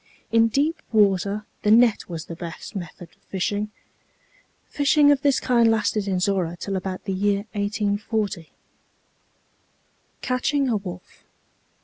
In 0.31 0.47
deep 0.47 0.81
water 0.91 1.45
the 1.61 1.69
net 1.69 2.09
was 2.09 2.25
the 2.25 2.35
best 2.35 2.75
method 2.75 3.09
of 3.09 3.21
fishing. 3.29 3.69
Fishing 4.67 5.11
of 5.11 5.21
this 5.21 5.39
kind 5.39 5.69
lasted 5.69 6.07
in 6.07 6.19
Zorra 6.19 6.57
till 6.57 6.75
about 6.75 7.03
the 7.03 7.13
year 7.13 7.45
1840. 7.53 8.49
CATCHING 10.21 10.69
A 10.69 10.77
WOLF. 10.77 11.23